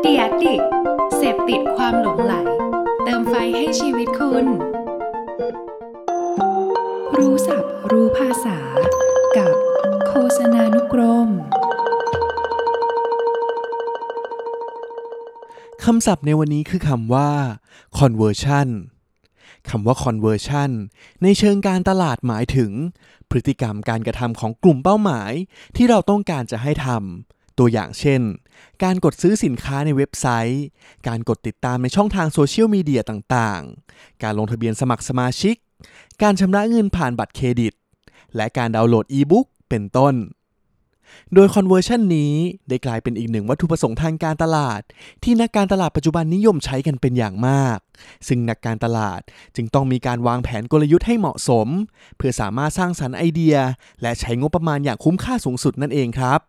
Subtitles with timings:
[0.00, 0.62] เดียดิก
[1.16, 2.34] เสพติดความหลงไหล
[3.04, 4.46] เติมไฟให้ชีวิตคุณ
[7.16, 8.58] รู้ศัพท์รู้ภาษา
[9.36, 9.54] กับ
[10.06, 11.28] โฆษณานุกรม
[15.84, 17.30] คำศัพท์ในวันนี้คือคำว่า
[17.98, 18.68] conversion
[19.70, 20.70] คำว่า conversion
[21.22, 22.70] ในเชิงการตลาดหมายถึง
[23.30, 25.32] พฤติกรรมการกระทำของกลุ่มเป้าหมาย
[25.76, 26.98] ที่เราต้องการจะให้ทำ
[27.58, 28.22] ตัวอย่างเช่น
[28.84, 30.64] การกดซื้อสินค้าในเว็บไซต์
[31.08, 35.56] การกดติดตามในช่องทางโซเชียลมีเดียต่างๆ การลงทะเบียนสมัครสมาชิก
[36.22, 37.72] การชำระเงินผ่านบัตรเครดิต
[38.36, 40.16] และการดาวน์โหลดอีบุ๊กเป็นต้น
[41.34, 42.34] โดย conversion นี้
[42.68, 44.80] ได้กลายเป็นอีกหนึ่งวัตถุประสงค์ทางการตลาด
[45.22, 47.78] ที่นักการตลาดปัจจุบันนิยมใช้กันเป็นอย่างมาก
[48.28, 49.20] ซึ่งนักการตลาด
[49.56, 51.68] จึงต้องมีการวางแผนกลยุทธ์ให้เหมาะสม
[52.16, 53.56] เพื่อสามารถสร้างสรรค์ไอเดีย
[54.02, 56.40] และใช้งบประมาณอย่างคุ้มค่าสูงสุดนั่นเองครับ